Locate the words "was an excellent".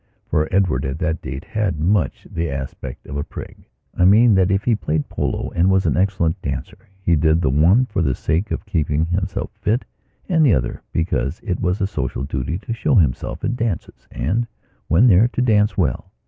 5.69-6.41